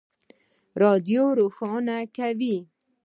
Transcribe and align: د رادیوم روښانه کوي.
د 0.03 0.03
رادیوم 0.81 1.29
روښانه 1.39 1.97
کوي. 2.17 2.57